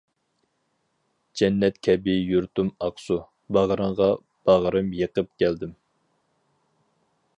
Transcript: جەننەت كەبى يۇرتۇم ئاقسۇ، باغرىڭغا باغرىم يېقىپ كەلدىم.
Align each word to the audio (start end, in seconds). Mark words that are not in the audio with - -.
جەننەت 1.41 1.75
كەبى 1.87 2.15
يۇرتۇم 2.29 2.71
ئاقسۇ، 2.85 3.19
باغرىڭغا 3.57 4.09
باغرىم 4.51 4.91
يېقىپ 5.01 5.31
كەلدىم. 5.45 5.77